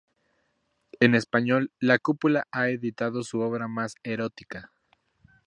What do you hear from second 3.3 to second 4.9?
obra más erótica.